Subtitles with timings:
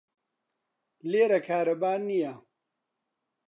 [1.09, 2.33] لێرە کارەبا نییە.